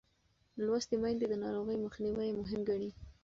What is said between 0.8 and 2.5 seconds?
میندې د ناروغۍ مخنیوی